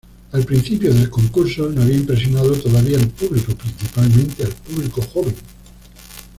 Al 0.31 0.45
principio 0.45 0.91
del 0.95 1.11
concurso 1.11 1.69
no 1.69 1.83
había 1.83 1.97
impresionado 1.97 2.53
todavía 2.53 2.97
al 2.97 3.07
público, 3.09 3.53
principalmente 3.55 4.43
al 4.43 4.51
público 4.53 4.99
joven. 5.03 5.35